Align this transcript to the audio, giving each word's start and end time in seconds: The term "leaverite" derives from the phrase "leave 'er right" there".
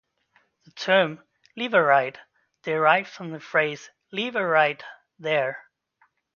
The 0.65 0.71
term 0.71 1.23
"leaverite" 1.55 2.17
derives 2.63 3.11
from 3.11 3.29
the 3.29 3.39
phrase 3.39 3.91
"leave 4.11 4.35
'er 4.35 4.47
right" 4.47 4.83
there". 5.19 5.65